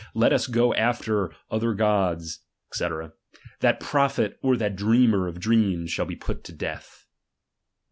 [0.15, 2.39] Let us go after other gods,
[2.73, 3.39] Sf c.
[3.59, 7.05] that prophet, or that dreamer of dreams shall he put to death.